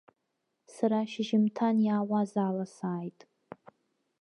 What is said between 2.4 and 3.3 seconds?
ала сааит.